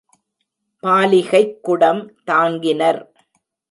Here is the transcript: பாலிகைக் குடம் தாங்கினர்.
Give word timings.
பாலிகைக் 0.83 1.53
குடம் 1.61 2.01
தாங்கினர். 2.27 3.01